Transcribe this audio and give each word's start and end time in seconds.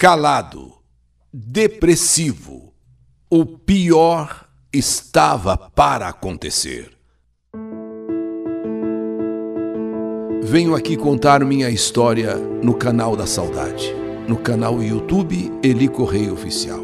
calado, 0.00 0.72
depressivo. 1.30 2.72
O 3.30 3.44
pior 3.44 4.46
estava 4.72 5.58
para 5.58 6.08
acontecer. 6.08 6.90
Venho 10.42 10.74
aqui 10.74 10.96
contar 10.96 11.44
minha 11.44 11.68
história 11.68 12.34
no 12.34 12.72
canal 12.72 13.14
da 13.14 13.26
Saudade, 13.26 13.94
no 14.26 14.38
canal 14.38 14.82
YouTube 14.82 15.52
Eli 15.62 15.86
Correia 15.86 16.32
Oficial. 16.32 16.80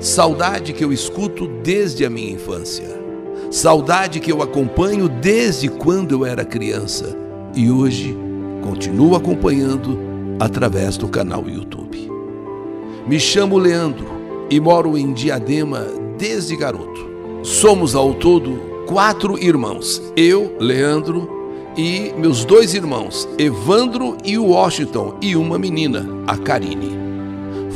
Saudade 0.00 0.72
que 0.72 0.82
eu 0.82 0.92
escuto 0.92 1.46
desde 1.62 2.04
a 2.04 2.10
minha 2.10 2.32
infância. 2.32 2.88
Saudade 3.52 4.18
que 4.18 4.32
eu 4.32 4.42
acompanho 4.42 5.08
desde 5.08 5.68
quando 5.68 6.10
eu 6.10 6.26
era 6.26 6.44
criança 6.44 7.16
e 7.54 7.70
hoje 7.70 8.18
continuo 8.64 9.14
acompanhando 9.14 9.96
através 10.40 10.96
do 10.96 11.06
canal 11.06 11.48
YouTube. 11.48 11.89
Me 13.10 13.18
chamo 13.18 13.58
Leandro 13.58 14.06
e 14.48 14.60
moro 14.60 14.96
em 14.96 15.12
Diadema 15.12 15.84
desde 16.16 16.54
garoto. 16.54 17.10
Somos 17.42 17.96
ao 17.96 18.14
todo 18.14 18.84
quatro 18.86 19.36
irmãos: 19.36 20.00
eu, 20.16 20.54
Leandro, 20.60 21.28
e 21.76 22.12
meus 22.16 22.44
dois 22.44 22.72
irmãos, 22.72 23.28
Evandro 23.36 24.16
e 24.24 24.38
Washington, 24.38 25.16
e 25.20 25.34
uma 25.34 25.58
menina, 25.58 26.06
a 26.24 26.36
Karine. 26.36 26.96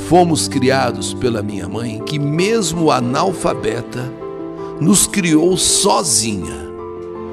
Fomos 0.09 0.47
criados 0.47 1.13
pela 1.15 1.43
minha 1.43 1.69
mãe, 1.69 2.01
que, 2.07 2.17
mesmo 2.17 2.93
analfabeta, 2.93 4.09
nos 4.81 5.09
criou 5.09 5.57
sozinha, 5.57 6.71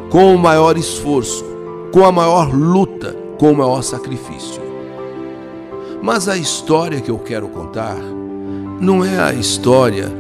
com 0.10 0.34
o 0.34 0.40
maior 0.40 0.76
esforço, 0.76 1.46
com 1.92 2.04
a 2.04 2.12
maior 2.12 2.52
luta, 2.52 3.16
com 3.38 3.52
o 3.52 3.56
maior 3.56 3.84
sacrifício. 3.84 4.71
Mas 6.02 6.28
a 6.28 6.36
história 6.36 7.00
que 7.00 7.12
eu 7.12 7.20
quero 7.20 7.48
contar 7.48 7.96
não 8.80 9.06
é 9.06 9.20
a 9.20 9.34
história 9.34 10.12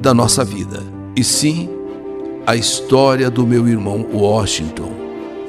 da 0.00 0.14
nossa 0.14 0.44
vida, 0.44 0.80
e 1.16 1.24
sim 1.24 1.68
a 2.46 2.54
história 2.54 3.30
do 3.30 3.46
meu 3.46 3.66
irmão 3.66 4.06
Washington, 4.12 4.92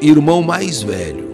irmão 0.02 0.42
mais 0.42 0.82
velho, 0.82 1.26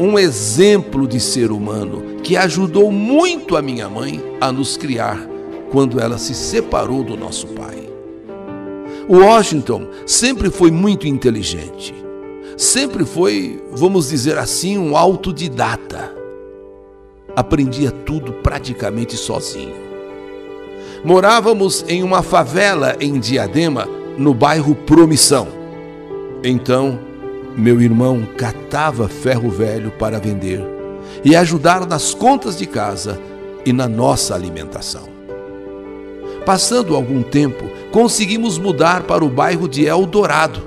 um 0.00 0.18
exemplo 0.18 1.06
de 1.06 1.20
ser 1.20 1.50
humano 1.50 2.20
que 2.22 2.36
ajudou 2.36 2.90
muito 2.90 3.56
a 3.56 3.62
minha 3.62 3.88
mãe 3.88 4.22
a 4.40 4.50
nos 4.50 4.76
criar 4.76 5.28
quando 5.70 6.00
ela 6.00 6.16
se 6.16 6.34
separou 6.34 7.02
do 7.02 7.16
nosso 7.16 7.48
pai. 7.48 7.90
Washington 9.08 9.88
sempre 10.06 10.50
foi 10.50 10.70
muito 10.70 11.06
inteligente, 11.06 11.94
sempre 12.56 13.04
foi, 13.04 13.62
vamos 13.72 14.08
dizer 14.08 14.38
assim, 14.38 14.78
um 14.78 14.96
autodidata 14.96 16.21
aprendia 17.36 17.90
tudo 17.90 18.32
praticamente 18.32 19.16
sozinho. 19.16 19.74
Morávamos 21.04 21.84
em 21.88 22.02
uma 22.02 22.22
favela 22.22 22.96
em 23.00 23.18
Diadema, 23.18 23.88
no 24.16 24.32
bairro 24.32 24.74
Promissão. 24.74 25.48
Então, 26.44 26.98
meu 27.56 27.80
irmão 27.80 28.26
catava 28.36 29.08
ferro 29.08 29.50
velho 29.50 29.90
para 29.90 30.18
vender 30.18 30.62
e 31.24 31.34
ajudar 31.36 31.86
nas 31.86 32.14
contas 32.14 32.56
de 32.56 32.66
casa 32.66 33.20
e 33.64 33.72
na 33.72 33.88
nossa 33.88 34.34
alimentação. 34.34 35.08
Passando 36.44 36.96
algum 36.96 37.22
tempo, 37.22 37.64
conseguimos 37.92 38.58
mudar 38.58 39.04
para 39.04 39.24
o 39.24 39.28
bairro 39.28 39.68
de 39.68 39.86
Eldorado. 39.86 40.62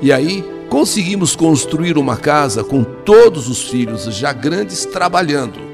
E 0.00 0.12
aí 0.12 0.44
conseguimos 0.68 1.36
construir 1.36 1.98
uma 1.98 2.16
casa 2.16 2.64
com 2.64 2.82
todos 2.82 3.48
os 3.48 3.68
filhos 3.68 4.04
já 4.04 4.32
grandes 4.32 4.86
trabalhando. 4.86 5.67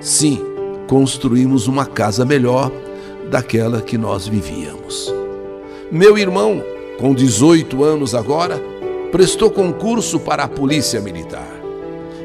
Sim, 0.00 0.40
construímos 0.88 1.66
uma 1.66 1.84
casa 1.84 2.24
melhor 2.24 2.72
daquela 3.30 3.82
que 3.82 3.98
nós 3.98 4.26
vivíamos. 4.26 5.12
Meu 5.92 6.16
irmão, 6.16 6.62
com 6.98 7.14
18 7.14 7.84
anos 7.84 8.14
agora, 8.14 8.58
prestou 9.12 9.50
concurso 9.50 10.18
para 10.18 10.44
a 10.44 10.48
Polícia 10.48 11.00
Militar. 11.00 11.60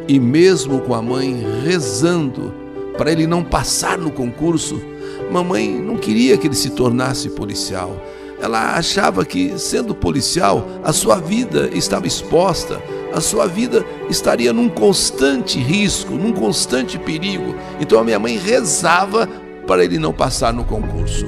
E 0.08 0.20
mesmo 0.20 0.80
com 0.82 0.94
a 0.94 1.02
mãe 1.02 1.44
rezando 1.64 2.54
para 2.98 3.12
ele 3.12 3.28
não 3.28 3.44
passar 3.44 3.98
no 3.98 4.10
concurso, 4.10 4.82
mamãe 5.30 5.70
não 5.70 5.98
queria 5.98 6.38
que 6.38 6.48
ele 6.48 6.56
se 6.56 6.70
tornasse 6.70 7.30
policial. 7.30 8.02
Ela 8.42 8.76
achava 8.76 9.26
que, 9.26 9.58
sendo 9.58 9.96
policial, 9.96 10.68
a 10.84 10.92
sua 10.92 11.16
vida 11.16 11.70
estava 11.74 12.06
exposta 12.06 12.82
a 13.16 13.22
sua 13.22 13.48
vida 13.48 13.86
estaria 14.10 14.52
num 14.52 14.68
constante 14.68 15.58
risco, 15.58 16.16
num 16.16 16.34
constante 16.34 17.00
perigo. 17.00 17.56
Então 17.80 17.98
a 17.98 18.04
minha 18.04 18.20
mãe 18.20 18.38
rezava 18.38 19.26
para 19.66 19.86
ele 19.86 19.98
não 19.98 20.12
passar 20.12 20.52
no 20.54 20.66
concurso. 20.66 21.26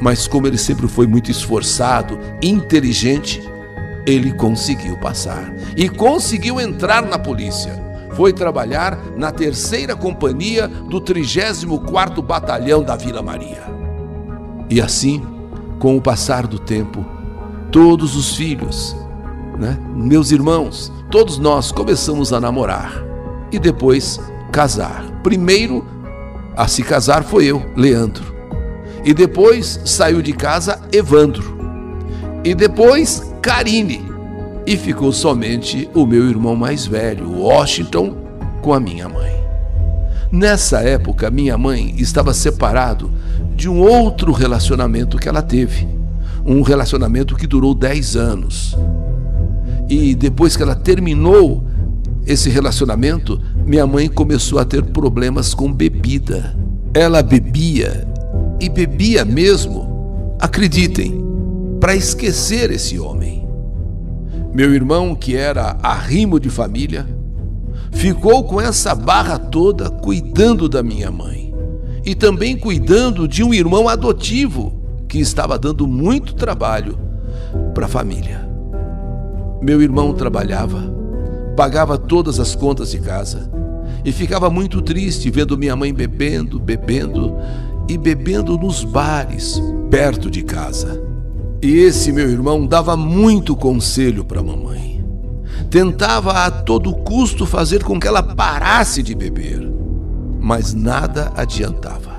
Mas 0.00 0.26
como 0.26 0.48
ele 0.48 0.58
sempre 0.58 0.88
foi 0.88 1.06
muito 1.06 1.30
esforçado, 1.30 2.18
inteligente, 2.42 3.40
ele 4.04 4.32
conseguiu 4.32 4.98
passar 4.98 5.54
e 5.76 5.88
conseguiu 5.88 6.60
entrar 6.60 7.02
na 7.02 7.16
polícia. 7.16 7.80
Foi 8.14 8.32
trabalhar 8.32 8.98
na 9.16 9.30
terceira 9.30 9.94
companhia 9.94 10.66
do 10.66 11.00
34º 11.00 12.22
Batalhão 12.22 12.82
da 12.82 12.96
Vila 12.96 13.22
Maria. 13.22 13.62
E 14.68 14.80
assim, 14.80 15.22
com 15.84 15.98
o 15.98 16.00
passar 16.00 16.46
do 16.46 16.58
tempo, 16.58 17.04
todos 17.70 18.16
os 18.16 18.34
filhos, 18.34 18.96
né, 19.58 19.78
meus 19.94 20.30
irmãos, 20.30 20.90
todos 21.10 21.36
nós 21.36 21.70
começamos 21.70 22.32
a 22.32 22.40
namorar 22.40 23.04
e 23.52 23.58
depois 23.58 24.18
casar. 24.50 25.04
Primeiro 25.22 25.86
a 26.56 26.66
se 26.66 26.82
casar 26.82 27.22
foi 27.22 27.44
eu, 27.44 27.62
Leandro. 27.76 28.24
E 29.04 29.12
depois 29.12 29.78
saiu 29.84 30.22
de 30.22 30.32
casa 30.32 30.80
Evandro. 30.90 31.54
E 32.42 32.54
depois 32.54 33.34
Karine. 33.42 34.06
E 34.66 34.78
ficou 34.78 35.12
somente 35.12 35.86
o 35.92 36.06
meu 36.06 36.30
irmão 36.30 36.56
mais 36.56 36.86
velho, 36.86 37.30
Washington, 37.30 38.16
com 38.62 38.72
a 38.72 38.80
minha 38.80 39.06
mãe. 39.06 39.34
Nessa 40.32 40.80
época, 40.80 41.30
minha 41.30 41.58
mãe 41.58 41.94
estava 41.98 42.32
separado 42.32 43.12
de 43.54 43.68
um 43.68 43.80
outro 43.80 44.32
relacionamento 44.32 45.18
que 45.18 45.28
ela 45.28 45.42
teve. 45.42 45.86
Um 46.44 46.62
relacionamento 46.62 47.36
que 47.36 47.46
durou 47.46 47.74
10 47.74 48.16
anos. 48.16 48.76
E 49.88 50.14
depois 50.14 50.56
que 50.56 50.62
ela 50.62 50.74
terminou 50.74 51.64
esse 52.26 52.48
relacionamento, 52.48 53.40
minha 53.64 53.86
mãe 53.86 54.08
começou 54.08 54.58
a 54.58 54.64
ter 54.64 54.82
problemas 54.82 55.54
com 55.54 55.72
bebida. 55.72 56.54
Ela 56.92 57.22
bebia 57.22 58.06
e 58.60 58.68
bebia 58.68 59.24
mesmo, 59.24 60.36
acreditem, 60.40 61.22
para 61.80 61.94
esquecer 61.94 62.70
esse 62.70 62.98
homem. 62.98 63.46
Meu 64.52 64.72
irmão, 64.72 65.14
que 65.14 65.36
era 65.36 65.76
arrimo 65.82 66.38
de 66.38 66.48
família, 66.48 67.06
ficou 67.90 68.44
com 68.44 68.60
essa 68.60 68.94
barra 68.94 69.38
toda 69.38 69.90
cuidando 69.90 70.68
da 70.68 70.82
minha 70.82 71.10
mãe 71.10 71.43
e 72.04 72.14
também 72.14 72.56
cuidando 72.56 73.26
de 73.26 73.42
um 73.42 73.54
irmão 73.54 73.88
adotivo 73.88 74.72
que 75.08 75.18
estava 75.18 75.58
dando 75.58 75.86
muito 75.86 76.34
trabalho 76.34 76.98
para 77.74 77.86
a 77.86 77.88
família. 77.88 78.48
Meu 79.62 79.80
irmão 79.80 80.12
trabalhava, 80.12 80.82
pagava 81.56 81.96
todas 81.96 82.38
as 82.38 82.54
contas 82.54 82.90
de 82.90 82.98
casa 82.98 83.50
e 84.04 84.12
ficava 84.12 84.50
muito 84.50 84.82
triste 84.82 85.30
vendo 85.30 85.56
minha 85.56 85.74
mãe 85.74 85.92
bebendo, 85.92 86.58
bebendo 86.58 87.34
e 87.88 87.96
bebendo 87.96 88.58
nos 88.58 88.84
bares 88.84 89.60
perto 89.90 90.30
de 90.30 90.42
casa. 90.42 91.02
E 91.62 91.78
esse 91.78 92.12
meu 92.12 92.28
irmão 92.28 92.66
dava 92.66 92.96
muito 92.96 93.56
conselho 93.56 94.24
para 94.24 94.40
a 94.40 94.44
mamãe. 94.44 95.02
Tentava 95.70 96.44
a 96.44 96.50
todo 96.50 96.92
custo 96.92 97.46
fazer 97.46 97.82
com 97.82 97.98
que 97.98 98.06
ela 98.06 98.22
parasse 98.22 99.02
de 99.02 99.14
beber, 99.14 99.66
mas 100.44 100.74
nada 100.74 101.32
adiantava. 101.34 102.18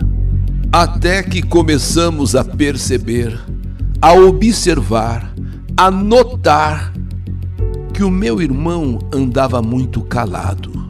Até 0.72 1.22
que 1.22 1.44
começamos 1.44 2.36
a 2.36 2.44
perceber, 2.44 3.40
a 4.02 4.14
observar, 4.14 5.32
a 5.78 5.92
notar 5.92 6.92
que 7.94 8.04
o 8.04 8.10
meu 8.10 8.42
irmão 8.42 8.98
andava 9.14 9.62
muito 9.62 10.02
calado. 10.02 10.88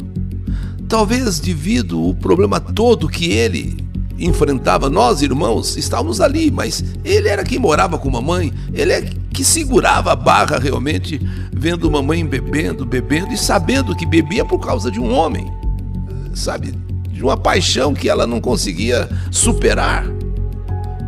Talvez 0.88 1.42
devido 1.42 2.00
ao 2.00 2.16
problema 2.16 2.58
todo 2.62 3.10
que 3.10 3.26
ele 3.26 3.86
enfrentava, 4.18 4.90
nós 4.90 5.22
irmãos 5.22 5.76
estávamos 5.76 6.22
ali, 6.22 6.50
mas 6.50 6.86
ele 7.04 7.28
era 7.28 7.44
quem 7.44 7.60
morava 7.60 7.98
com 7.98 8.10
mamãe, 8.10 8.54
ele 8.74 8.94
é 8.94 9.02
que 9.02 9.44
segurava 9.44 10.14
a 10.14 10.16
barra 10.16 10.58
realmente, 10.58 11.20
vendo 11.52 11.92
mamãe 11.92 12.26
bebendo, 12.26 12.86
bebendo 12.86 13.34
e 13.34 13.38
sabendo 13.38 13.94
que 13.94 14.06
bebia 14.06 14.46
por 14.46 14.60
causa 14.60 14.90
de 14.90 15.02
um 15.02 15.14
homem, 15.14 15.52
sabe, 16.34 16.85
de 17.16 17.24
uma 17.24 17.38
paixão 17.38 17.94
que 17.94 18.10
ela 18.10 18.28
não 18.28 18.42
conseguia 18.42 19.10
superar. 19.32 20.06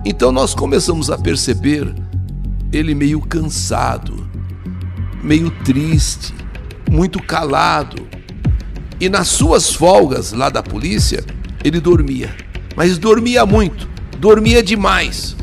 Então 0.06 0.32
nós 0.32 0.56
começamos 0.56 1.10
a 1.10 1.18
perceber 1.18 1.94
ele 2.72 2.96
meio 2.96 3.20
cansado, 3.20 4.26
meio 5.22 5.52
triste, 5.66 6.34
muito 6.90 7.22
calado. 7.22 8.08
E 9.02 9.10
nas 9.10 9.28
suas 9.28 9.74
folgas 9.74 10.32
lá 10.32 10.50
da 10.50 10.64
polícia, 10.64 11.26
ele 11.62 11.82
dormia, 11.82 12.34
mas 12.74 12.98
dormia 12.98 13.46
muito, 13.46 13.90
dormia 14.18 14.64
demais. 14.64 15.36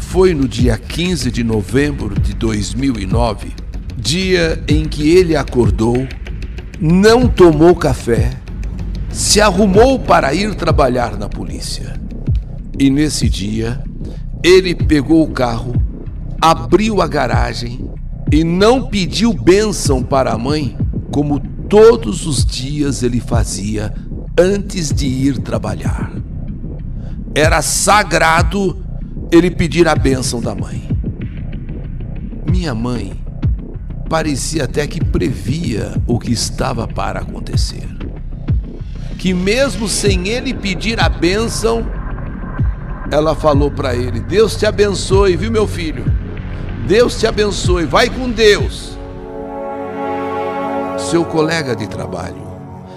Foi 0.00 0.32
no 0.32 0.48
dia 0.48 0.78
15 0.78 1.30
de 1.30 1.44
novembro 1.44 2.18
de 2.18 2.32
2009, 2.32 3.52
dia 3.98 4.64
em 4.66 4.88
que 4.88 5.10
ele 5.10 5.36
acordou, 5.36 6.08
não 6.80 7.28
tomou 7.28 7.76
café, 7.76 8.30
se 9.18 9.40
arrumou 9.40 9.98
para 9.98 10.32
ir 10.32 10.54
trabalhar 10.54 11.18
na 11.18 11.28
polícia. 11.28 11.92
E 12.78 12.88
nesse 12.88 13.28
dia, 13.28 13.82
ele 14.44 14.76
pegou 14.76 15.24
o 15.24 15.32
carro, 15.32 15.74
abriu 16.40 17.02
a 17.02 17.08
garagem 17.08 17.90
e 18.32 18.44
não 18.44 18.86
pediu 18.86 19.32
bênção 19.32 20.04
para 20.04 20.32
a 20.32 20.38
mãe, 20.38 20.78
como 21.10 21.40
todos 21.40 22.28
os 22.28 22.46
dias 22.46 23.02
ele 23.02 23.18
fazia 23.18 23.92
antes 24.38 24.92
de 24.92 25.08
ir 25.08 25.38
trabalhar. 25.38 26.12
Era 27.34 27.60
sagrado 27.60 28.86
ele 29.32 29.50
pedir 29.50 29.88
a 29.88 29.96
bênção 29.96 30.40
da 30.40 30.54
mãe. 30.54 30.88
Minha 32.48 32.72
mãe 32.72 33.14
parecia 34.08 34.62
até 34.62 34.86
que 34.86 35.04
previa 35.04 36.00
o 36.06 36.20
que 36.20 36.30
estava 36.30 36.86
para 36.86 37.18
acontecer. 37.18 37.97
Que 39.18 39.34
mesmo 39.34 39.88
sem 39.88 40.28
ele 40.28 40.54
pedir 40.54 41.00
a 41.00 41.08
bênção, 41.08 41.84
ela 43.10 43.34
falou 43.34 43.70
para 43.70 43.94
ele: 43.94 44.20
Deus 44.20 44.56
te 44.56 44.64
abençoe, 44.64 45.36
viu, 45.36 45.50
meu 45.50 45.66
filho? 45.66 46.04
Deus 46.86 47.18
te 47.18 47.26
abençoe, 47.26 47.84
vai 47.84 48.08
com 48.08 48.30
Deus. 48.30 48.96
Seu 50.96 51.24
colega 51.24 51.74
de 51.74 51.88
trabalho 51.88 52.46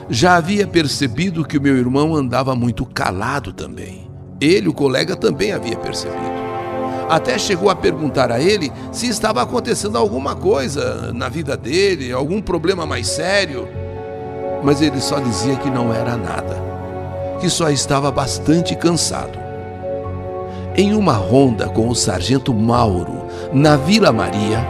já 0.10 0.36
havia 0.36 0.68
percebido 0.68 1.44
que 1.44 1.58
o 1.58 1.62
meu 1.62 1.76
irmão 1.76 2.16
andava 2.16 2.56
muito 2.56 2.86
calado 2.86 3.52
também. 3.52 4.10
Ele, 4.40 4.70
o 4.70 4.74
colega, 4.74 5.16
também 5.16 5.52
havia 5.52 5.78
percebido. 5.78 6.42
Até 7.10 7.38
chegou 7.38 7.70
a 7.70 7.76
perguntar 7.76 8.32
a 8.32 8.40
ele 8.40 8.72
se 8.92 9.08
estava 9.08 9.42
acontecendo 9.42 9.98
alguma 9.98 10.36
coisa 10.36 11.12
na 11.14 11.30
vida 11.30 11.58
dele, 11.58 12.12
algum 12.12 12.42
problema 12.42 12.86
mais 12.86 13.08
sério. 13.08 13.68
Mas 14.63 14.81
ele 14.81 15.02
só 15.02 15.19
dizia 15.19 15.56
que 15.56 15.69
não 15.69 15.94
era 15.94 16.16
nada, 16.16 16.58
que 17.40 17.50
só 17.50 17.69
estava 17.69 18.12
bastante 18.12 18.75
cansado. 18.75 19.40
Em 20.75 20.94
uma 20.94 21.13
ronda 21.13 21.68
com 21.68 21.90
o 21.90 21.96
sargento 21.96 22.54
Mauro, 22.54 23.25
na 23.52 23.75
Vila 23.75 24.12
Maria, 24.12 24.66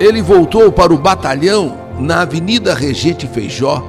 ele 0.00 0.22
voltou 0.22 0.72
para 0.72 0.92
o 0.92 0.98
batalhão 0.98 1.76
na 1.98 2.22
Avenida 2.22 2.74
Regente 2.74 3.26
Feijó 3.26 3.82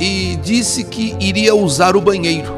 e 0.00 0.36
disse 0.36 0.84
que 0.84 1.16
iria 1.20 1.54
usar 1.54 1.96
o 1.96 2.00
banheiro. 2.00 2.56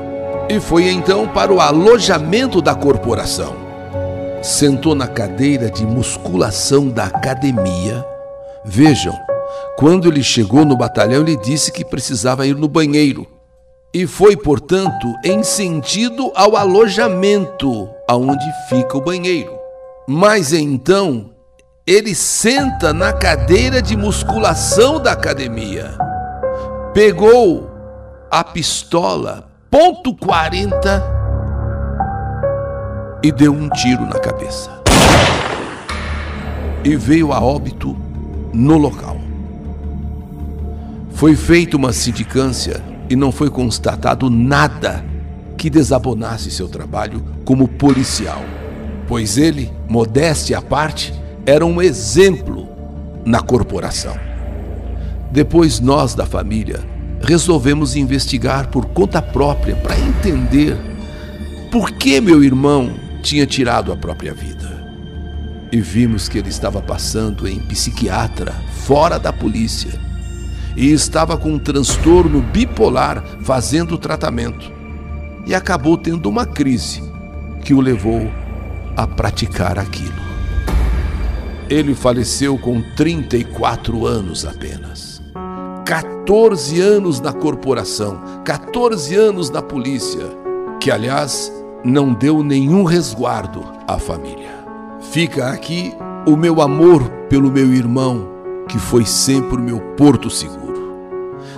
E 0.49 0.61
foi 0.61 0.91
então 0.91 1.29
para 1.29 1.53
o 1.53 1.61
alojamento 1.61 2.61
da 2.61 2.75
corporação. 2.75 3.55
Sentou 4.43 4.95
na 4.95 5.07
cadeira 5.07 5.71
de 5.71 5.87
musculação 5.87 6.89
da 6.89 7.05
academia. 7.05 8.05
Vejam, 8.65 9.15
quando 9.81 10.09
ele 10.09 10.23
chegou 10.23 10.63
no 10.63 10.77
batalhão, 10.77 11.23
ele 11.23 11.39
disse 11.39 11.73
que 11.73 11.83
precisava 11.83 12.47
ir 12.47 12.55
no 12.55 12.69
banheiro. 12.69 13.27
E 13.95 14.07
foi, 14.07 14.37
portanto, 14.37 15.15
em 15.25 15.43
sentido 15.43 16.31
ao 16.35 16.55
alojamento 16.55 17.89
aonde 18.07 18.45
fica 18.69 18.99
o 18.99 19.01
banheiro. 19.01 19.59
Mas 20.07 20.53
então 20.53 21.31
ele 21.87 22.15
senta 22.15 22.93
na 22.93 23.11
cadeira 23.11 23.81
de 23.81 23.97
musculação 23.97 25.01
da 25.01 25.13
academia. 25.13 25.97
Pegou 26.93 27.71
a 28.31 28.45
pistola, 28.45 29.49
ponto 29.71 30.15
40, 30.15 31.03
e 33.23 33.33
deu 33.33 33.55
um 33.55 33.71
tiro 33.71 34.05
na 34.05 34.19
cabeça. 34.19 34.71
E 36.85 36.97
veio 36.97 37.33
a 37.33 37.41
óbito 37.41 37.97
no 38.53 38.77
local. 38.77 39.10
Foi 41.21 41.37
feita 41.37 41.77
uma 41.77 41.93
sindicância 41.93 42.83
e 43.11 43.15
não 43.15 43.31
foi 43.31 43.51
constatado 43.51 44.31
nada 44.31 45.05
que 45.59 45.69
desabonasse 45.69 46.51
seu 46.51 46.67
trabalho 46.67 47.23
como 47.45 47.69
policial, 47.69 48.43
pois 49.07 49.37
ele, 49.37 49.71
modéstia 49.87 50.57
à 50.57 50.63
parte, 50.63 51.13
era 51.45 51.67
um 51.67 51.83
exemplo 51.83 52.67
na 53.23 53.43
corporação. 53.43 54.17
Depois 55.31 55.79
nós 55.79 56.15
da 56.15 56.25
família 56.25 56.81
resolvemos 57.21 57.97
investigar 57.97 58.69
por 58.69 58.87
conta 58.87 59.21
própria 59.21 59.77
para 59.77 59.99
entender 60.01 60.75
por 61.71 61.91
que 61.91 62.19
meu 62.19 62.43
irmão 62.43 62.95
tinha 63.23 63.47
tirado 63.47 63.93
a 63.93 63.97
própria 63.97 64.33
vida. 64.33 64.91
E 65.71 65.83
vimos 65.83 66.31
que 66.31 66.39
ele 66.39 66.49
estava 66.49 66.81
passando 66.81 67.47
em 67.47 67.59
psiquiatra 67.61 68.55
fora 68.87 69.19
da 69.19 69.31
polícia 69.35 70.09
e 70.77 70.93
estava 70.93 71.37
com 71.37 71.53
um 71.53 71.59
transtorno 71.59 72.41
bipolar 72.41 73.23
fazendo 73.43 73.99
tratamento. 73.99 74.71
E 75.47 75.55
acabou 75.55 75.97
tendo 75.97 76.29
uma 76.29 76.47
crise 76.47 77.03
que 77.63 77.75
o 77.75 77.81
levou 77.81 78.31
a 78.97 79.07
praticar 79.07 79.79
aquilo. 79.79 80.21
Ele 81.69 81.95
faleceu 81.95 82.59
com 82.59 82.83
34 82.97 84.07
anos 84.07 84.45
apenas. 84.45 85.23
14 85.87 86.81
anos 86.81 87.21
na 87.21 87.33
corporação, 87.33 88.21
14 88.45 89.15
anos 89.17 89.51
na 89.51 89.61
polícia, 89.61 90.25
que 90.81 90.91
aliás 90.91 91.53
não 91.85 92.13
deu 92.13 92.43
nenhum 92.43 92.85
resguardo 92.85 93.65
à 93.89 93.99
família. 93.99 94.51
Fica 95.01 95.49
aqui 95.49 95.93
o 96.27 96.37
meu 96.37 96.61
amor 96.61 97.09
pelo 97.29 97.51
meu 97.51 97.73
irmão, 97.73 98.29
que 98.69 98.79
foi 98.79 99.05
sempre 99.05 99.57
o 99.57 99.63
meu 99.63 99.81
porto 99.97 100.31
seguro. 100.31 100.60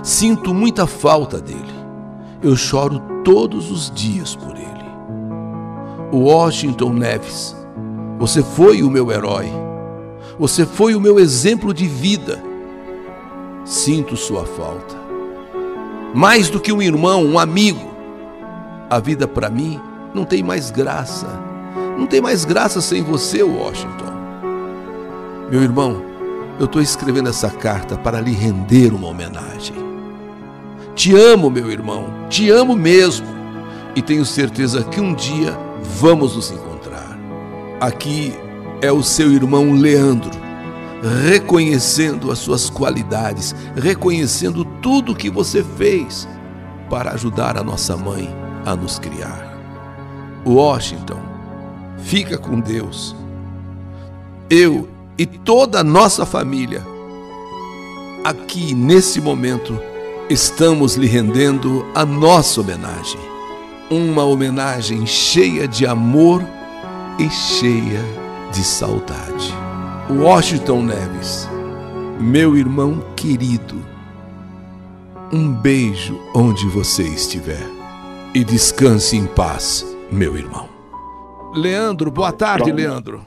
Sinto 0.02 0.52
muita 0.52 0.86
falta 0.86 1.40
dele. 1.40 1.60
Eu 2.42 2.56
choro 2.56 3.00
todos 3.24 3.70
os 3.70 3.90
dias 3.90 4.34
por 4.34 4.56
ele. 4.56 4.62
Washington 6.12 6.92
Neves, 6.92 7.56
você 8.18 8.42
foi 8.42 8.82
o 8.82 8.90
meu 8.90 9.10
herói 9.10 9.62
você 10.38 10.64
foi 10.64 10.94
o 10.94 11.00
meu 11.00 11.18
exemplo 11.20 11.74
de 11.74 11.86
vida. 11.86 12.42
Sinto 13.64 14.16
sua 14.16 14.44
falta. 14.44 14.96
Mais 16.14 16.48
do 16.48 16.58
que 16.58 16.72
um 16.72 16.82
irmão, 16.82 17.24
um 17.24 17.38
amigo. 17.38 17.92
A 18.90 18.98
vida 18.98 19.28
para 19.28 19.50
mim 19.50 19.80
não 20.14 20.24
tem 20.24 20.42
mais 20.42 20.70
graça. 20.70 21.28
Não 21.98 22.06
tem 22.06 22.20
mais 22.20 22.44
graça 22.44 22.80
sem 22.80 23.02
você, 23.02 23.42
Washington. 23.42 24.12
Meu 25.50 25.62
irmão, 25.62 26.02
eu 26.58 26.64
estou 26.64 26.80
escrevendo 26.80 27.28
essa 27.28 27.50
carta 27.50 27.96
para 27.96 28.20
lhe 28.20 28.32
render 28.32 28.92
uma 28.94 29.08
homenagem. 29.08 29.81
Te 31.02 31.16
amo, 31.16 31.50
meu 31.50 31.68
irmão, 31.68 32.28
te 32.28 32.48
amo 32.48 32.76
mesmo. 32.76 33.26
E 33.96 34.00
tenho 34.00 34.24
certeza 34.24 34.84
que 34.84 35.00
um 35.00 35.12
dia 35.12 35.58
vamos 35.98 36.36
nos 36.36 36.52
encontrar. 36.52 37.18
Aqui 37.80 38.32
é 38.80 38.92
o 38.92 39.02
seu 39.02 39.32
irmão 39.32 39.72
Leandro, 39.72 40.30
reconhecendo 41.28 42.30
as 42.30 42.38
suas 42.38 42.70
qualidades, 42.70 43.52
reconhecendo 43.74 44.64
tudo 44.80 45.12
que 45.12 45.28
você 45.28 45.64
fez 45.76 46.28
para 46.88 47.10
ajudar 47.14 47.58
a 47.58 47.64
nossa 47.64 47.96
mãe 47.96 48.32
a 48.64 48.76
nos 48.76 49.00
criar. 49.00 49.58
Washington, 50.46 51.18
fica 51.98 52.38
com 52.38 52.60
Deus. 52.60 53.16
Eu 54.48 54.88
e 55.18 55.26
toda 55.26 55.80
a 55.80 55.84
nossa 55.84 56.24
família, 56.24 56.80
aqui 58.22 58.72
nesse 58.72 59.20
momento, 59.20 59.76
estamos 60.32 60.94
lhe 60.94 61.06
rendendo 61.06 61.86
a 61.94 62.04
nossa 62.04 62.60
homenagem. 62.60 63.20
Uma 63.90 64.24
homenagem 64.24 65.06
cheia 65.06 65.68
de 65.68 65.86
amor 65.86 66.42
e 67.18 67.28
cheia 67.30 68.00
de 68.00 68.22
de 68.52 68.62
saudade. 68.62 69.54
Washington 70.10 70.82
Neves, 70.82 71.48
meu 72.20 72.54
irmão 72.54 73.02
querido, 73.16 73.82
um 75.32 75.52
beijo 75.54 76.20
onde 76.34 76.66
você 76.68 77.02
estiver 77.02 77.66
e 78.34 78.44
descanse 78.44 79.16
em 79.16 79.26
paz, 79.26 79.86
meu 80.10 80.36
irmão. 80.36 80.68
Leandro, 81.54 82.10
boa 82.10 82.32
tarde, 82.32 82.70
Leandro. 82.70 83.26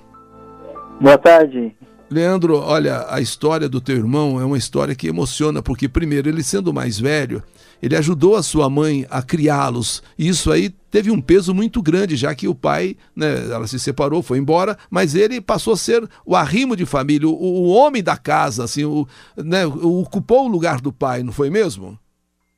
Boa 1.01 1.17
tarde. 1.17 1.75
Leandro, 2.09 2.57
olha, 2.57 3.05
a 3.09 3.19
história 3.19 3.67
do 3.67 3.81
teu 3.81 3.95
irmão 3.95 4.39
é 4.39 4.45
uma 4.45 4.57
história 4.57 4.93
que 4.93 5.07
emociona, 5.07 5.61
porque, 5.61 5.89
primeiro, 5.89 6.29
ele 6.29 6.43
sendo 6.43 6.71
mais 6.71 6.99
velho, 6.99 7.41
ele 7.81 7.95
ajudou 7.95 8.35
a 8.35 8.43
sua 8.43 8.69
mãe 8.69 9.05
a 9.09 9.23
criá-los. 9.23 10.03
E 10.17 10.27
isso 10.27 10.51
aí 10.51 10.69
teve 10.69 11.09
um 11.09 11.19
peso 11.19 11.53
muito 11.53 11.81
grande, 11.81 12.15
já 12.15 12.33
que 12.35 12.47
o 12.47 12.53
pai, 12.53 12.95
né, 13.15 13.51
ela 13.51 13.65
se 13.65 13.79
separou, 13.79 14.21
foi 14.21 14.37
embora, 14.37 14.77
mas 14.89 15.15
ele 15.15 15.41
passou 15.41 15.73
a 15.73 15.77
ser 15.77 16.07
o 16.25 16.35
arrimo 16.35 16.75
de 16.75 16.85
família, 16.85 17.27
o, 17.27 17.33
o 17.33 17.67
homem 17.69 18.03
da 18.03 18.15
casa, 18.15 18.63
assim, 18.63 18.85
o, 18.85 19.07
né, 19.35 19.65
ocupou 19.65 20.45
o 20.45 20.49
lugar 20.49 20.79
do 20.79 20.93
pai, 20.93 21.23
não 21.23 21.33
foi 21.33 21.49
mesmo? 21.49 21.97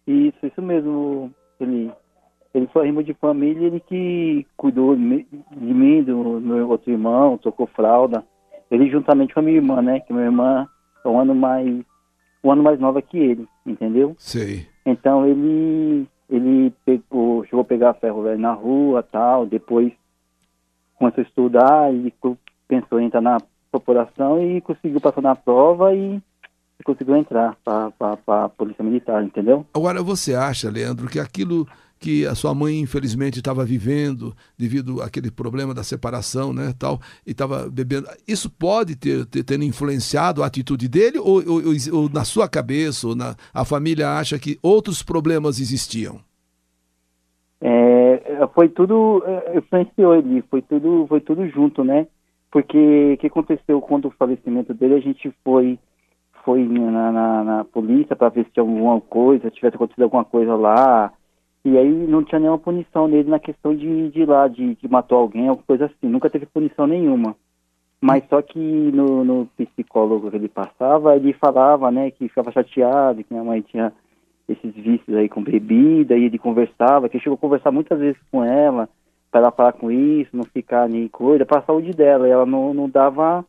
Isso, 0.05 0.45
isso 0.45 0.61
mesmo. 0.61 1.31
Ele 1.59 1.89
ele 2.53 2.67
foi 2.73 2.87
rimo 2.87 3.03
de 3.03 3.13
família, 3.13 3.67
ele 3.67 3.79
que 3.79 4.45
cuidou 4.55 4.95
de 4.95 5.01
mim, 5.01 6.03
do 6.03 6.41
meu 6.41 6.69
outro 6.69 6.91
irmão, 6.91 7.37
tocou 7.37 7.67
fralda. 7.67 8.23
Ele 8.69 8.89
juntamente 8.89 9.33
com 9.33 9.39
a 9.39 9.43
minha 9.43 9.57
irmã, 9.57 9.81
né? 9.81 9.99
Que 9.99 10.13
minha 10.13 10.25
irmã 10.25 10.67
é 11.03 11.07
um 11.07 11.19
ano 11.19 11.35
mais 11.35 11.83
um 12.43 12.51
ano 12.51 12.63
mais 12.63 12.79
nova 12.79 13.01
que 13.01 13.17
ele, 13.17 13.47
entendeu? 13.65 14.15
Sei. 14.17 14.67
Então 14.85 15.25
ele 15.25 16.07
ele 16.29 16.73
pegou, 16.85 17.45
chegou 17.45 17.61
a 17.61 17.65
pegar 17.65 17.93
ferro 17.95 18.23
velho 18.23 18.39
na 18.39 18.51
rua, 18.51 19.01
tal, 19.01 19.45
depois 19.45 19.91
começou 20.95 21.23
a 21.23 21.27
estudar 21.27 21.93
e 21.93 22.13
pensou 22.67 22.99
em 22.99 23.05
entrar 23.05 23.21
na 23.21 23.37
corporação 23.71 24.41
e 24.41 24.59
conseguiu 24.61 24.99
passar 24.99 25.21
na 25.21 25.35
prova 25.35 25.93
e 25.93 26.21
conseguiu 26.83 27.15
entrar 27.17 27.55
para 27.63 27.91
a 28.27 28.49
Polícia 28.49 28.83
Militar, 28.83 29.23
entendeu? 29.23 29.65
Agora, 29.73 30.01
você 30.01 30.33
acha, 30.33 30.69
Leandro, 30.69 31.07
que 31.07 31.19
aquilo 31.19 31.67
que 31.99 32.25
a 32.25 32.35
sua 32.35 32.53
mãe 32.53 32.79
infelizmente 32.79 33.39
estava 33.39 33.65
vivendo 33.65 34.35
devido 34.57 35.01
àquele 35.01 35.31
problema 35.31 35.73
da 35.73 35.83
separação, 35.83 36.53
né, 36.53 36.73
tal, 36.77 36.99
e 37.25 37.31
estava 37.31 37.69
bebendo. 37.69 38.07
Isso 38.27 38.49
pode 38.49 38.95
ter, 38.95 39.25
ter, 39.25 39.43
ter, 39.43 39.61
influenciado 39.61 40.43
a 40.43 40.45
atitude 40.45 40.87
dele 40.87 41.17
ou, 41.17 41.37
ou, 41.47 41.61
ou, 41.93 42.09
na 42.09 42.23
sua 42.23 42.47
cabeça 42.47 43.07
ou 43.07 43.15
na 43.15 43.35
a 43.53 43.65
família 43.65 44.17
acha 44.17 44.37
que 44.37 44.57
outros 44.61 45.01
problemas 45.01 45.59
existiam? 45.59 46.19
É, 47.59 48.21
foi 48.53 48.69
tudo 48.69 49.23
é, 49.25 49.57
influenciou 49.57 50.15
ele, 50.15 50.43
foi 50.49 50.61
tudo 50.61 51.05
foi 51.09 51.19
tudo 51.21 51.47
junto, 51.49 51.83
né? 51.83 52.07
Porque 52.51 53.13
o 53.13 53.17
que 53.17 53.27
aconteceu 53.27 53.81
quando 53.81 54.05
o 54.05 54.11
falecimento 54.11 54.73
dele, 54.73 54.95
a 54.95 54.99
gente 54.99 55.33
foi 55.43 55.79
foi 56.45 56.65
na, 56.65 57.11
na, 57.11 57.43
na 57.43 57.63
polícia 57.65 58.15
para 58.15 58.29
ver 58.29 58.45
se 58.45 58.51
tinha 58.51 58.63
alguma 58.63 59.01
coisa, 59.01 59.51
tivesse 59.51 59.75
acontecido 59.75 60.03
alguma 60.03 60.23
coisa 60.23 60.55
lá, 60.55 61.11
e 61.67 61.77
aí 61.77 62.07
não 62.07 62.23
tinha 62.23 62.39
nenhuma 62.39 62.57
punição 62.57 63.07
nele 63.07 63.29
na 63.29 63.39
questão 63.39 63.75
de, 63.75 64.09
de 64.09 64.21
ir 64.21 64.25
lá, 64.25 64.47
de, 64.47 64.75
de 64.75 64.87
matou 64.87 65.17
alguém, 65.17 65.47
alguma 65.47 65.65
coisa 65.67 65.85
assim. 65.85 66.07
Nunca 66.07 66.29
teve 66.29 66.45
punição 66.45 66.87
nenhuma. 66.87 67.35
Mas 67.99 68.23
só 68.29 68.41
que 68.41 68.59
no, 68.59 69.23
no 69.25 69.47
psicólogo 69.57 70.29
que 70.29 70.37
ele 70.37 70.47
passava, 70.47 71.15
ele 71.15 71.33
falava, 71.33 71.91
né, 71.91 72.11
que 72.11 72.29
ficava 72.29 72.51
chateado, 72.51 73.23
que 73.23 73.33
minha 73.33 73.43
mãe 73.43 73.61
tinha 73.61 73.91
esses 74.47 74.73
vícios 74.75 75.17
aí 75.17 75.27
com 75.27 75.43
bebida, 75.43 76.15
e 76.15 76.23
ele 76.23 76.37
conversava, 76.37 77.09
que 77.09 77.19
chegou 77.19 77.35
a 77.35 77.39
conversar 77.39 77.71
muitas 77.71 77.99
vezes 77.99 78.21
com 78.31 78.43
ela, 78.43 78.87
para 79.29 79.41
ela 79.41 79.51
parar 79.51 79.73
com 79.73 79.91
isso, 79.91 80.29
não 80.37 80.43
ficar 80.45 80.87
nem 80.87 81.07
coisa, 81.07 81.45
para 81.45 81.59
a 81.59 81.63
saúde 81.63 81.91
dela. 81.91 82.27
E 82.27 82.31
ela 82.31 82.45
não, 82.45 82.73
não 82.73 82.89
dava 82.89 83.43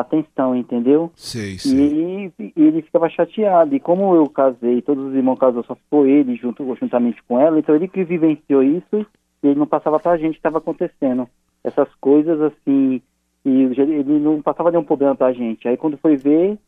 atenção, 0.00 0.56
entendeu? 0.56 1.10
Sei, 1.14 1.58
sei. 1.58 2.32
E, 2.38 2.52
e, 2.56 2.62
ele 2.62 2.82
ficava 2.82 3.08
chateado. 3.08 3.74
E 3.74 3.80
como 3.80 4.14
eu 4.14 4.28
casei, 4.28 4.82
todos 4.82 5.06
os 5.06 5.14
irmãos 5.14 5.38
casou, 5.38 5.64
só 5.64 5.74
ficou 5.74 6.06
ele 6.06 6.36
junto, 6.36 6.64
juntamente 6.76 7.22
com 7.28 7.38
ela, 7.38 7.58
então 7.58 7.74
ele 7.74 7.88
que 7.88 8.04
vivenciou 8.04 8.62
isso 8.62 9.06
e 9.42 9.48
ele 9.48 9.58
não 9.58 9.66
passava 9.66 10.00
pra 10.00 10.16
gente 10.16 10.30
o 10.30 10.32
que 10.32 10.38
estava 10.38 10.58
acontecendo. 10.58 11.28
Essas 11.62 11.88
coisas 12.00 12.40
assim, 12.40 13.00
e 13.44 13.50
ele 13.50 14.18
não 14.18 14.42
passava 14.42 14.70
nenhum 14.70 14.84
problema 14.84 15.14
pra 15.14 15.32
gente. 15.32 15.68
Aí 15.68 15.76
quando 15.76 15.96
foi 15.96 16.16
ver, 16.16 16.58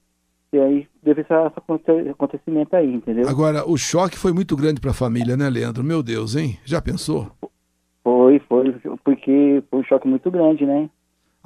e 0.52 0.58
aí 0.58 0.88
teve 1.02 1.22
esse 1.22 1.32
acontecimento 1.32 2.74
aí, 2.76 2.94
entendeu? 2.94 3.28
Agora, 3.28 3.68
o 3.68 3.76
choque 3.76 4.16
foi 4.16 4.32
muito 4.32 4.56
grande 4.56 4.80
para 4.80 4.92
a 4.92 4.94
família, 4.94 5.36
né, 5.36 5.50
Leandro? 5.50 5.82
Meu 5.82 6.02
Deus, 6.02 6.36
hein? 6.36 6.58
Já 6.64 6.80
pensou? 6.80 7.30
Foi, 8.02 8.38
foi, 8.48 8.72
porque 9.04 9.62
foi 9.68 9.80
um 9.80 9.84
choque 9.84 10.06
muito 10.06 10.30
grande, 10.30 10.64
né? 10.64 10.88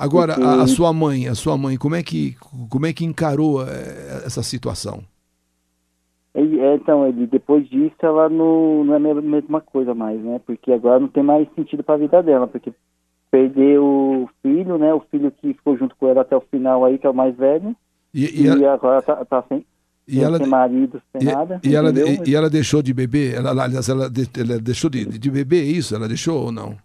Agora, 0.01 0.35
a, 0.35 0.63
a, 0.63 0.67
sua 0.67 0.95
mãe, 0.95 1.29
a 1.29 1.35
sua 1.35 1.59
mãe, 1.59 1.77
como 1.77 1.95
é 1.95 2.03
que, 2.03 2.35
como 2.71 2.87
é 2.87 2.93
que 2.93 3.05
encarou 3.05 3.63
é, 3.63 4.23
essa 4.25 4.43
situação? 4.43 5.03
Ele, 6.35 6.59
é, 6.59 6.77
então, 6.77 7.07
ele, 7.07 7.27
depois 7.27 7.69
disso, 7.69 7.97
ela 8.01 8.31
não, 8.31 8.83
não 8.83 8.95
é 8.95 8.97
a 8.97 9.15
mesma 9.21 9.61
coisa 9.61 9.95
mais, 9.95 10.19
né? 10.23 10.41
Porque 10.47 10.73
agora 10.73 10.99
não 10.99 11.09
tem 11.09 11.23
mais 11.23 11.47
sentido 11.55 11.83
para 11.83 11.97
a 11.97 11.99
vida 11.99 12.23
dela, 12.23 12.47
porque 12.47 12.73
perdeu 13.31 13.85
o 13.85 14.31
filho, 14.43 14.79
né? 14.79 14.95
O 14.95 15.01
filho 15.11 15.31
que 15.31 15.53
ficou 15.53 15.77
junto 15.77 15.95
com 15.97 16.09
ela 16.09 16.23
até 16.23 16.35
o 16.35 16.41
final 16.41 16.83
aí, 16.83 16.99
que 16.99 17.07
é 17.07 17.11
o 17.11 17.15
mais 17.15 17.37
velho. 17.37 17.77
E, 18.15 18.25
e, 18.25 18.43
e 18.45 18.47
ela, 18.47 18.73
agora 18.73 19.03
tá, 19.03 19.23
tá 19.25 19.45
sem, 19.51 19.67
e 20.09 20.21
ela, 20.21 20.39
sem 20.39 20.47
marido, 20.47 21.03
sem 21.13 21.29
e, 21.29 21.33
nada. 21.33 21.61
E 21.63 21.77
ela, 21.77 21.93
e, 22.27 22.35
ela 22.35 22.49
deixou 22.49 22.81
de 22.81 22.95
beber? 22.95 23.35
Ela, 23.35 23.51
aliás, 23.51 23.89
ela, 23.89 24.05
ela 24.05 24.59
deixou 24.61 24.89
de, 24.89 25.05
de 25.05 25.31
beber 25.31 25.63
isso? 25.63 25.95
Ela 25.95 26.09
deixou 26.09 26.45
ou 26.45 26.51
não? 26.51 26.77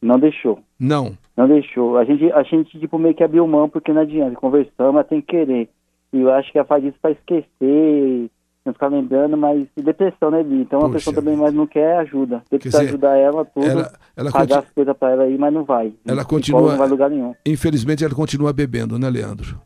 Não 0.00 0.18
deixou. 0.18 0.60
Não. 0.78 1.16
Não 1.36 1.48
deixou. 1.48 1.96
A 1.96 2.04
gente, 2.04 2.30
a 2.32 2.42
gente 2.42 2.78
tipo, 2.78 2.98
meio 2.98 3.14
que 3.14 3.24
abriu 3.24 3.46
mão, 3.46 3.68
porque 3.68 3.92
não 3.92 4.02
adianta. 4.02 4.36
Conversamos, 4.36 4.94
mas 4.94 5.06
tem 5.06 5.20
que 5.20 5.28
querer. 5.28 5.68
E 6.12 6.20
eu 6.20 6.32
acho 6.32 6.50
que 6.52 6.58
ela 6.58 6.66
faz 6.66 6.84
isso 6.84 6.96
para 7.00 7.10
esquecer, 7.10 8.30
não 8.64 8.72
ficar 8.72 8.88
lembrando, 8.88 9.36
mas 9.36 9.66
depressão, 9.76 10.30
né, 10.30 10.42
Bi? 10.42 10.56
Então 10.56 10.84
a 10.84 10.90
pessoa 10.90 11.14
também 11.14 11.36
mais 11.36 11.54
não 11.54 11.66
quer 11.66 11.98
ajuda. 11.98 12.42
Tem 12.48 12.58
que 12.58 12.68
ajudar 12.68 13.16
ela 13.16 13.44
tudo, 13.44 13.66
ela, 13.66 13.92
ela 14.16 14.30
pagar 14.30 14.60
as 14.60 14.70
coisas 14.70 14.96
para 14.96 15.12
ela 15.12 15.22
aí, 15.24 15.38
mas 15.38 15.52
não 15.52 15.64
vai. 15.64 15.92
Ela 16.06 16.24
continua. 16.24 16.72
Não 16.72 16.78
vai 16.78 16.88
lugar 16.88 17.10
nenhum. 17.10 17.34
Infelizmente 17.44 18.04
ela 18.04 18.14
continua 18.14 18.52
bebendo, 18.52 18.98
né, 18.98 19.08
Leandro? 19.08 19.60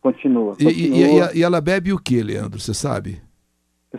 Continua. 0.00 0.54
E, 0.58 0.64
continua. 0.64 0.96
E, 0.96 1.34
e, 1.34 1.38
e 1.38 1.42
ela 1.42 1.60
bebe 1.60 1.92
o 1.92 1.98
que, 1.98 2.22
Leandro? 2.22 2.58
Você 2.58 2.72
sabe? 2.72 3.20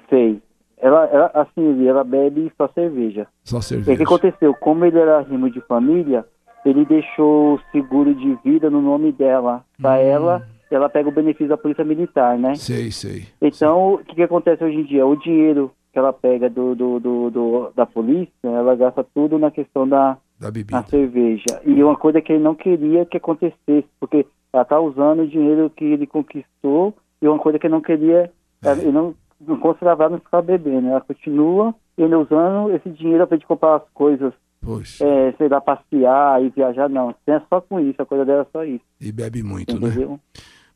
Sei. 0.09 0.40
Ela, 0.81 1.05
ela, 1.05 1.31
assim, 1.33 1.87
ela 1.87 2.03
bebe 2.03 2.51
só 2.57 2.67
cerveja. 2.69 3.27
Só 3.43 3.61
cerveja. 3.61 3.93
o 3.93 3.97
que 3.97 4.03
aconteceu? 4.03 4.53
Como 4.55 4.83
ele 4.83 4.97
era 4.97 5.21
rimo 5.21 5.49
de 5.49 5.61
família, 5.61 6.25
ele 6.65 6.85
deixou 6.85 7.55
o 7.55 7.59
seguro 7.71 8.15
de 8.15 8.35
vida 8.43 8.69
no 8.69 8.81
nome 8.81 9.11
dela. 9.11 9.63
Para 9.79 10.01
hum. 10.01 10.05
ela, 10.05 10.47
ela 10.71 10.89
pega 10.89 11.07
o 11.07 11.11
benefício 11.11 11.49
da 11.49 11.57
polícia 11.57 11.83
militar, 11.83 12.37
né? 12.37 12.55
Sei, 12.55 12.91
sei. 12.91 13.27
Então, 13.39 13.95
o 13.95 13.97
que, 13.99 14.15
que 14.15 14.23
acontece 14.23 14.63
hoje 14.63 14.77
em 14.77 14.83
dia? 14.83 15.05
O 15.05 15.15
dinheiro 15.15 15.71
que 15.93 15.99
ela 15.99 16.13
pega 16.13 16.49
do, 16.49 16.73
do, 16.73 16.99
do, 16.99 17.29
do 17.29 17.71
da 17.75 17.85
polícia, 17.85 18.31
ela 18.43 18.75
gasta 18.75 19.03
tudo 19.03 19.37
na 19.37 19.51
questão 19.51 19.87
da, 19.87 20.17
da 20.39 20.49
bebida. 20.49 20.83
Cerveja. 20.83 21.61
E 21.65 21.83
uma 21.83 21.95
coisa 21.95 22.21
que 22.21 22.31
ele 22.33 22.43
não 22.43 22.55
queria 22.55 23.05
que 23.05 23.17
acontecesse, 23.17 23.87
porque 23.99 24.25
ela 24.53 24.65
tá 24.65 24.79
usando 24.79 25.23
o 25.23 25.27
dinheiro 25.27 25.69
que 25.69 25.85
ele 25.85 26.07
conquistou 26.07 26.95
e 27.21 27.27
uma 27.27 27.37
coisa 27.37 27.59
que 27.59 27.67
ele 27.67 27.73
não 27.73 27.81
queria, 27.81 28.31
é. 28.63 28.71
ele 28.71 28.91
não 28.91 29.13
não 29.47 29.57
considerava 29.57 30.09
não 30.09 30.19
ficar 30.19 30.41
bebendo. 30.41 30.87
Ela 30.87 31.01
continua 31.01 31.73
ele 31.97 32.15
usando 32.15 32.73
esse 32.75 32.89
dinheiro 32.89 33.27
para 33.27 33.39
comprar 33.45 33.77
as 33.77 33.83
coisas. 33.93 34.33
Poxa. 34.61 35.03
É, 35.03 35.31
sei 35.33 35.49
lá, 35.49 35.59
passear 35.59 36.43
e 36.43 36.49
viajar, 36.49 36.87
não. 36.87 37.15
É 37.25 37.41
só 37.49 37.61
com 37.61 37.79
isso, 37.79 38.01
a 38.01 38.05
coisa 38.05 38.23
dela 38.23 38.41
é 38.43 38.47
só 38.51 38.63
isso. 38.63 38.83
E 38.99 39.11
bebe 39.11 39.41
muito, 39.41 39.79
né? 39.79 39.87
Entendeu? 39.87 40.11
né? 40.11 40.19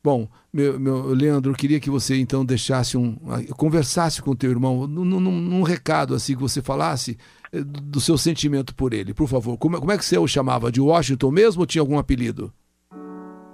Bom, 0.02 0.28
meu, 0.52 0.78
meu, 0.78 1.06
Leandro, 1.08 1.50
eu 1.50 1.56
queria 1.56 1.80
que 1.80 1.90
você 1.90 2.16
então 2.16 2.44
deixasse 2.44 2.96
um. 2.96 3.16
conversasse 3.56 4.22
com 4.22 4.30
o 4.30 4.36
teu 4.36 4.50
irmão, 4.50 4.86
num, 4.86 5.04
num, 5.04 5.20
num 5.20 5.62
recado 5.62 6.14
assim, 6.14 6.34
que 6.34 6.40
você 6.40 6.62
falasse 6.62 7.18
eh, 7.52 7.60
do 7.64 8.00
seu 8.00 8.16
sentimento 8.16 8.72
por 8.74 8.92
ele, 8.92 9.12
por 9.12 9.26
favor. 9.26 9.56
Como, 9.58 9.78
como 9.80 9.90
é 9.90 9.98
que 9.98 10.04
você 10.04 10.16
o 10.16 10.28
chamava? 10.28 10.70
De 10.70 10.80
Washington 10.80 11.30
mesmo 11.32 11.62
ou 11.62 11.66
tinha 11.66 11.82
algum 11.82 11.98
apelido? 11.98 12.52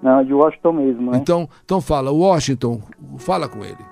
Não, 0.02 0.23
de 0.25 0.35
Washington 0.35 0.73
mesmo, 0.73 1.11
né? 1.12 1.19
Então, 1.19 1.49
então 1.64 1.81
fala, 1.81 2.11
Washington, 2.11 2.83
fala 3.16 3.49
com 3.49 3.64
ele. 3.64 3.92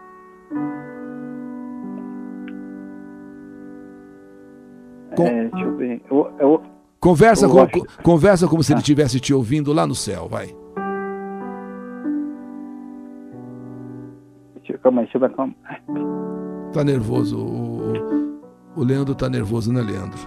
Com... 5.20 5.26
É, 5.26 5.48
deixa 5.48 5.66
eu 5.66 5.76
ver. 5.76 6.02
Eu, 6.10 6.32
eu, 6.38 6.62
conversa, 6.98 7.46
eu 7.46 7.50
com, 7.50 7.60
acho... 7.60 8.02
conversa 8.02 8.48
como 8.48 8.62
se 8.62 8.72
ele 8.72 8.80
estivesse 8.80 9.20
te 9.20 9.34
ouvindo 9.34 9.72
lá 9.72 9.86
no 9.86 9.94
céu, 9.94 10.28
vai. 10.28 10.54
Calma 14.82 15.02
aí, 15.02 15.06
deixa 15.06 15.18
eu 15.18 15.20
ver. 15.20 15.36
Calma. 15.36 15.54
Tá 16.72 16.82
nervoso. 16.82 17.36
O, 17.38 18.80
o 18.80 18.84
Leandro 18.84 19.14
tá 19.14 19.28
nervoso, 19.28 19.72
né, 19.72 19.82
Leandro? 19.82 20.18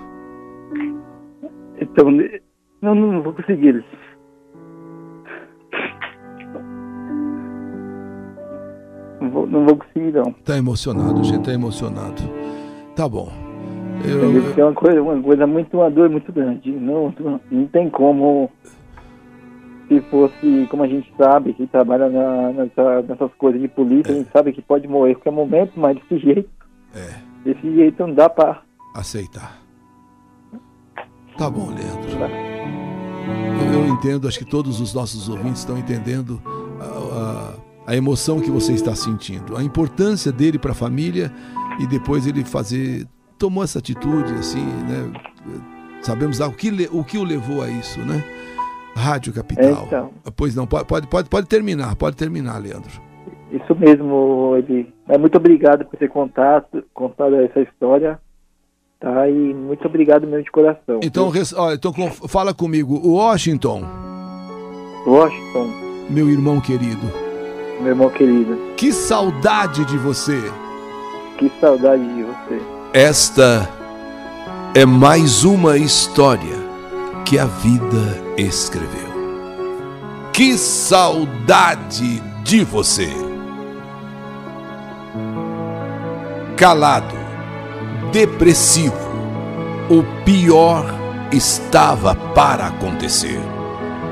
Então, 1.81 2.05
não, 2.81 2.93
não 2.93 3.23
vou 3.23 3.33
conseguir. 3.33 3.83
Não 9.19 9.31
vou, 9.31 9.47
não 9.47 9.65
vou 9.65 9.77
conseguir, 9.77 10.11
não. 10.11 10.31
Tá 10.45 10.57
emocionado, 10.57 11.23
gente, 11.23 11.45
tá 11.45 11.53
emocionado. 11.53 12.21
Tá 12.95 13.09
bom. 13.09 13.42
Eu... 14.03 14.53
É 14.57 14.65
uma 14.65 14.73
coisa, 14.73 15.01
uma 15.01 15.21
coisa 15.21 15.47
muito, 15.47 15.77
uma 15.77 15.89
dor 15.89 16.09
muito 16.09 16.31
grande. 16.31 16.71
Não, 16.71 17.13
não 17.49 17.67
tem 17.67 17.89
como, 17.89 18.49
se 19.87 20.01
fosse, 20.01 20.67
como 20.69 20.83
a 20.83 20.87
gente 20.87 21.11
sabe, 21.17 21.53
que 21.53 21.65
trabalha 21.67 22.09
na, 22.09 22.51
nessa, 22.51 23.01
nessas 23.03 23.33
coisas 23.35 23.61
de 23.61 23.67
polícia, 23.67 24.11
é. 24.11 24.15
a 24.15 24.17
gente 24.19 24.31
sabe 24.31 24.53
que 24.53 24.61
pode 24.61 24.87
morrer 24.87 25.11
a 25.11 25.15
qualquer 25.15 25.31
momento, 25.31 25.71
mas 25.75 25.97
desse 25.97 26.17
jeito, 26.19 26.49
é. 26.95 27.13
desse 27.45 27.75
jeito 27.75 28.05
não 28.05 28.13
dá 28.13 28.29
para 28.29 28.61
aceitar. 28.95 29.59
Tá 31.37 31.49
bom, 31.49 31.69
Leandro. 31.69 32.19
Tá. 32.19 32.53
Eu, 33.73 33.79
eu, 33.79 33.87
entendo, 33.87 34.27
acho 34.27 34.37
que 34.37 34.45
todos 34.45 34.79
os 34.79 34.93
nossos 34.93 35.29
ouvintes 35.29 35.59
estão 35.59 35.77
entendendo 35.77 36.41
a, 36.79 37.87
a, 37.87 37.91
a 37.93 37.95
emoção 37.95 38.39
que 38.39 38.51
você 38.51 38.73
está 38.73 38.93
sentindo, 38.95 39.55
a 39.55 39.63
importância 39.63 40.31
dele 40.31 40.59
para 40.59 40.71
a 40.71 40.75
família 40.75 41.31
e 41.79 41.87
depois 41.87 42.27
ele 42.27 42.43
fazer 42.43 43.07
tomou 43.43 43.61
essa 43.61 43.79
atitude, 43.79 44.31
assim, 44.35 44.63
né? 44.63 45.11
Sabemos 46.01 46.39
o 46.39 46.51
que, 46.53 46.69
o 46.89 47.03
que 47.03 47.17
o 47.17 47.25
levou 47.25 47.61
a 47.61 47.67
isso, 47.67 47.99
né? 47.99 48.23
Rádio 48.95 49.33
Capital. 49.33 49.83
Então, 49.85 50.11
pois 50.33 50.55
não, 50.55 50.65
pode, 50.65 50.85
pode, 51.07 51.27
pode 51.27 51.47
terminar, 51.47 51.93
pode 51.97 52.15
terminar, 52.15 52.57
Leandro. 52.57 52.89
Isso 53.51 53.75
mesmo, 53.75 54.55
ele. 54.57 54.93
É 55.09 55.17
muito 55.17 55.35
obrigado 55.35 55.83
por 55.83 55.97
ter 55.97 56.07
contado, 56.07 56.85
contado 56.93 57.35
essa 57.35 57.59
história. 57.59 58.17
Tá? 58.97 59.27
E 59.27 59.53
muito 59.53 59.85
obrigado 59.85 60.25
mesmo 60.25 60.45
de 60.45 60.51
coração. 60.51 61.01
Então, 61.03 61.29
ó, 61.57 61.73
então 61.73 61.93
fala 62.29 62.53
comigo. 62.53 62.95
Washington. 63.05 63.83
Washington. 65.05 65.67
Meu 66.09 66.29
irmão 66.29 66.61
querido. 66.61 67.11
Meu 67.81 67.89
irmão 67.89 68.09
querido. 68.09 68.57
Que 68.77 68.93
saudade 68.93 69.83
de 69.83 69.97
você. 69.97 70.39
Que 71.37 71.51
saudade 71.59 72.07
de 72.15 72.23
você. 72.23 72.82
Esta 72.93 73.67
é 74.75 74.85
mais 74.85 75.43
uma 75.43 75.79
história 75.79 76.55
que 77.25 77.39
a 77.39 77.45
vida 77.45 78.21
escreveu. 78.37 79.11
Que 80.31 80.55
saudade 80.59 82.21
de 82.43 82.63
você! 82.63 83.09
Calado, 86.55 87.15
depressivo, 88.11 88.93
o 89.89 90.03
pior 90.23 90.85
estava 91.31 92.13
para 92.13 92.67
acontecer. 92.67 93.41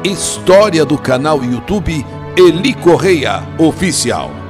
História 0.03 0.83
do 0.83 0.97
canal 0.97 1.43
YouTube 1.43 2.03
Eli 2.35 2.73
Correia 2.73 3.43
Oficial. 3.59 4.40